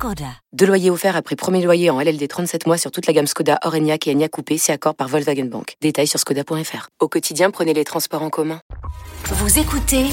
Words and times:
Skoda. 0.00 0.32
Deux 0.54 0.64
loyers 0.64 0.88
offerts 0.88 1.14
après 1.14 1.36
premier 1.36 1.62
loyer 1.62 1.90
en 1.90 2.00
LLD 2.00 2.26
37 2.26 2.66
mois 2.66 2.78
sur 2.78 2.90
toute 2.90 3.06
la 3.06 3.12
gamme 3.12 3.26
Skoda, 3.26 3.58
Orenia 3.66 3.98
et 4.06 4.10
Enya 4.10 4.30
Coupé, 4.30 4.56
c'est 4.56 4.72
accord 4.72 4.94
par 4.94 5.08
Volkswagen 5.08 5.44
Bank. 5.44 5.74
Détails 5.82 6.06
sur 6.06 6.18
skoda.fr. 6.18 6.88
Au 7.00 7.08
quotidien, 7.08 7.50
prenez 7.50 7.74
les 7.74 7.84
transports 7.84 8.22
en 8.22 8.30
commun. 8.30 8.62
Vous 9.26 9.58
écoutez 9.58 10.04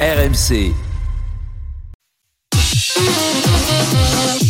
RMC. 0.00 0.72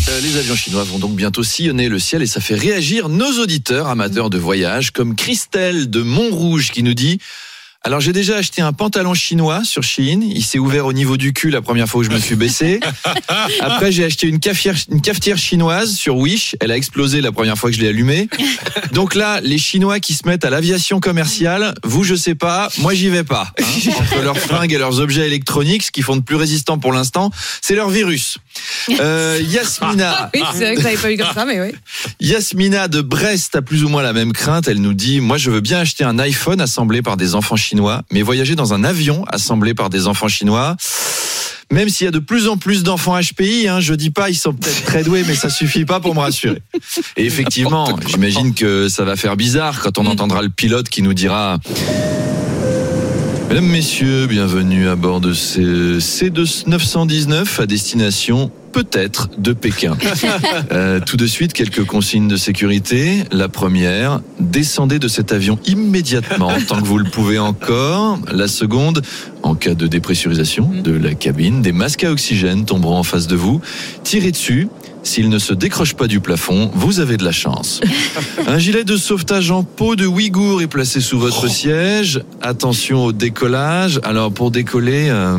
Euh, 0.09 0.21
Les 0.23 0.39
avions 0.39 0.57
chinois 0.57 0.85
vont 0.85 0.99
donc 0.99 1.15
bientôt 1.15 1.43
sillonner 1.43 1.91
le 1.91 1.99
ciel 1.99 2.23
et 2.23 2.27
ça 2.27 2.41
fait 2.41 2.55
réagir 2.55 3.11
nos 3.11 3.39
auditeurs 3.39 3.89
amateurs 3.89 4.31
de 4.31 4.39
voyage 4.39 4.93
comme 4.93 5.15
Christelle 5.15 5.91
de 5.91 6.01
Montrouge 6.01 6.73
qui 6.73 6.83
nous 6.83 6.95
dit 6.95 7.21
alors 7.87 8.01
j'ai 8.01 8.13
déjà 8.13 8.37
acheté 8.39 8.63
un 8.63 8.73
pantalon 8.73 9.15
chinois 9.15 9.63
sur 9.63 9.85
Shein, 9.85 10.21
il 10.21 10.43
s'est 10.43 10.59
ouvert 10.59 10.87
au 10.87 10.93
niveau 10.93 11.17
du 11.17 11.33
cul 11.33 11.51
la 11.51 11.63
première 11.63 11.89
fois 11.89 12.01
où 12.01 12.03
je 12.03 12.11
me 12.11 12.19
suis 12.19 12.35
baissé. 12.35 12.81
Après 13.61 13.93
j'ai 13.93 14.05
acheté 14.05 14.27
une 14.27 14.41
cafetière, 14.41 14.75
une 14.91 15.01
cafetière 15.01 15.39
chinoise 15.39 15.95
sur 15.95 16.17
Wish, 16.17 16.57
elle 16.59 16.73
a 16.73 16.77
explosé 16.77 17.21
la 17.21 17.31
première 17.31 17.57
fois 17.57 17.71
que 17.71 17.77
je 17.77 17.81
l'ai 17.81 17.87
allumée. 17.87 18.29
Donc 18.91 19.15
là, 19.15 19.41
les 19.41 19.59
Chinois 19.59 20.01
qui 20.01 20.15
se 20.15 20.27
mettent 20.27 20.45
à 20.45 20.51
l'aviation 20.51 20.99
commerciale, 20.99 21.75
vous 21.85 22.03
je 22.03 22.17
sais 22.17 22.35
pas, 22.35 22.71
moi 22.79 22.93
j'y 22.93 23.09
vais 23.09 23.23
pas. 23.23 23.53
hein. 23.57 23.91
Entre 24.01 24.21
leurs 24.21 24.39
fringues 24.39 24.73
et 24.73 24.79
leurs 24.79 24.99
objets 24.99 25.29
électroniques, 25.29 25.85
ce 25.85 25.93
qui 25.93 26.03
font 26.03 26.17
de 26.17 26.23
plus 26.23 26.35
résistant 26.37 26.79
pour 26.79 26.93
l'instant, 26.93 27.31
c'est 27.63 27.77
leur 27.77 27.89
virus. 27.91 28.39
Euh, 28.99 29.41
Yasmina, 29.49 30.31
Oui, 30.35 30.43
c'est 30.55 30.65
vrai 30.65 30.75
que 30.75 30.83
ça 30.83 30.89
n'avait 30.89 31.01
pas 31.01 31.13
eu 31.13 31.17
comme 31.19 31.35
ça, 31.35 31.45
mais 31.45 31.61
oui. 31.61 31.73
Yasmina 32.21 32.89
de 32.89 33.01
Brest 33.01 33.55
a 33.55 33.63
plus 33.63 33.85
ou 33.85 33.89
moins 33.89 34.03
la 34.03 34.13
même 34.13 34.33
crainte. 34.33 34.67
Elle 34.67 34.81
nous 34.81 34.95
dit 34.95 35.21
Moi, 35.21 35.37
je 35.37 35.51
veux 35.51 35.61
bien 35.61 35.79
acheter 35.79 36.03
un 36.05 36.19
iPhone 36.19 36.61
assemblé 36.61 37.03
par 37.03 37.17
des 37.17 37.35
enfants 37.35 37.57
chinois, 37.57 37.76
mais 38.13 38.23
voyager 38.23 38.55
dans 38.55 38.75
un 38.75 38.85
avion 38.85 39.25
assemblé 39.29 39.75
par 39.75 39.91
des 39.91 40.07
enfants 40.07 40.29
chinois. 40.29 40.77
Même 41.73 41.89
s'il 41.89 42.05
y 42.05 42.09
a 42.09 42.13
de 42.13 42.21
plus 42.21 42.47
en 42.47 42.57
plus 42.57 42.85
d'enfants 42.85 43.19
HPI, 43.19 43.67
hein, 43.67 43.81
je 43.81 43.93
dis 43.95 44.11
pas, 44.11 44.31
ils 44.31 44.37
sont 44.37 44.53
peut-être 44.53 44.85
très 44.85 45.03
doués, 45.03 45.25
mais 45.27 45.35
ça 45.35 45.51
suffit 45.51 45.85
pas 45.85 45.99
pour 45.99 46.15
me 46.15 46.21
rassurer. 46.21 46.63
Et 47.17 47.25
effectivement, 47.25 47.99
j'imagine 48.07 48.55
que 48.55 48.89
ça 48.89 49.05
va 49.05 49.17
faire 49.17 49.37
bizarre 49.37 49.81
quand 49.81 49.99
on 49.99 50.07
entendra 50.07 50.43
le 50.43 50.49
pilote 50.49 50.89
qui 50.89 51.03
nous 51.03 51.15
dira 51.15 51.59
Mesdames, 53.49 53.67
Messieurs, 53.67 54.27
bienvenue 54.27 54.89
à 54.89 54.97
bord 54.97 55.21
de 55.21 55.33
ce 55.33 55.99
C919 55.99 57.61
à 57.61 57.67
destination 57.67 58.53
peut-être 58.77 59.31
de 59.39 59.55
Pékin. 59.55 59.97
Euh, 60.73 61.01
tout 61.05 61.17
de 61.17 61.27
suite, 61.27 61.53
quelques 61.53 61.85
consignes 61.85 62.29
de 62.29 62.37
sécurité. 62.37 63.25
La 63.31 63.49
première, 63.49 64.21
descendez 64.41 64.99
de 64.99 65.09
cet 65.09 65.33
avion 65.33 65.59
immédiatement 65.67 66.51
tant 66.69 66.81
que 66.81 66.87
vous 66.87 66.99
le 66.99 67.09
pouvez 67.09 67.39
encore. 67.39 68.19
La 68.33 68.49
seconde, 68.49 69.03
en 69.43 69.55
cas 69.55 69.75
de 69.75 69.87
dépressurisation 69.87 70.71
de 70.83 70.93
la 70.93 71.15
cabine, 71.15 71.63
des 71.63 71.73
masques 71.73 72.05
à 72.05 72.11
oxygène 72.11 72.65
tomberont 72.65 72.99
en 72.99 73.03
face 73.03 73.27
de 73.27 73.37
vous. 73.37 73.61
Tirez 74.03 74.33
dessus. 74.33 74.69
S'il 75.03 75.29
ne 75.29 75.39
se 75.39 75.55
décroche 75.55 75.95
pas 75.95 76.09
du 76.09 76.19
plafond, 76.19 76.69
vous 76.75 76.99
avez 76.99 77.17
de 77.17 77.25
la 77.25 77.31
chance. 77.31 77.81
Un 78.49 78.59
gilet 78.59 78.83
de 78.83 78.97
sauvetage 78.97 79.53
en 79.53 79.63
peau 79.63 79.95
de 79.95 80.05
Ouïghour 80.05 80.63
est 80.63 80.67
placé 80.67 81.01
sous 81.01 81.19
votre 81.19 81.49
siège. 81.49 82.21
Attention 82.43 83.05
au 83.05 83.13
décollage. 83.13 84.01
Alors 84.03 84.33
pour 84.33 84.51
décoller, 84.51 85.07
euh, 85.09 85.39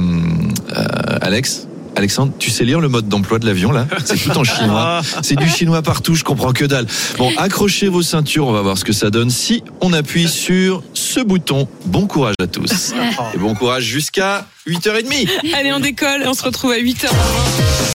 euh, 0.72 1.18
Alex 1.22 1.67
Alexandre, 1.98 2.32
tu 2.38 2.52
sais 2.52 2.64
lire 2.64 2.80
le 2.80 2.90
mode 2.90 3.10
d'emploi 3.10 3.40
de 3.40 3.48
l'avion 3.48 3.72
là? 3.72 3.88
C'est 4.06 4.18
tout 4.18 4.38
en 4.38 4.44
chinois. 4.44 5.02
C'est 5.24 5.36
du 5.36 5.50
chinois 5.50 5.82
partout, 5.82 6.14
je 6.14 6.24
comprends 6.24 6.54
que 6.54 6.64
dalle. 6.64 6.86
Bon, 7.18 7.32
accrochez 7.38 7.88
vos 7.88 8.04
ceintures, 8.04 8.46
on 8.46 8.52
va 8.52 8.62
voir 8.62 8.78
ce 8.78 8.86
que 8.86 8.94
ça 8.94 9.10
donne 9.10 9.32
si 9.32 9.64
on 9.82 9.92
appuie 9.94 10.28
sur 10.28 10.84
ce 10.94 11.20
bouton. 11.22 11.68
Bon 11.86 12.06
courage 12.06 12.36
à 12.40 12.46
tous. 12.46 12.94
Et 13.34 13.38
bon 13.40 13.56
courage 13.56 13.84
jusqu'à 13.84 14.46
8h30. 14.68 15.28
Allez, 15.56 15.74
on 15.74 15.80
décolle 15.80 16.22
et 16.24 16.28
on 16.28 16.34
se 16.36 16.44
retrouve 16.44 16.72
à 16.72 16.78
8h. 16.78 17.08